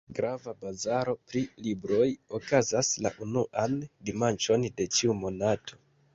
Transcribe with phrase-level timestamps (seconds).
[0.17, 2.07] Grava bazaro pri libroj
[2.39, 3.77] okazas la unuan
[4.09, 5.81] dimanĉon de ĉiu monato.